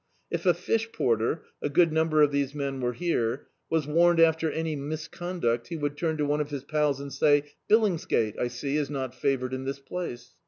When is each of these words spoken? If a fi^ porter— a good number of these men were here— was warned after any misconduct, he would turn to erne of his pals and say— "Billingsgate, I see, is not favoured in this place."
If 0.31 0.47
a 0.47 0.53
fi^ 0.55 0.91
porter— 0.91 1.43
a 1.61 1.69
good 1.69 1.93
number 1.93 2.23
of 2.23 2.31
these 2.31 2.55
men 2.55 2.81
were 2.81 2.93
here— 2.93 3.49
was 3.69 3.85
warned 3.85 4.19
after 4.19 4.51
any 4.51 4.75
misconduct, 4.75 5.67
he 5.67 5.77
would 5.77 5.95
turn 5.95 6.17
to 6.17 6.23
erne 6.31 6.41
of 6.41 6.49
his 6.49 6.63
pals 6.63 6.99
and 6.99 7.13
say— 7.13 7.43
"Billingsgate, 7.69 8.39
I 8.39 8.47
see, 8.47 8.77
is 8.77 8.89
not 8.89 9.13
favoured 9.13 9.53
in 9.53 9.65
this 9.65 9.77
place." 9.79 10.33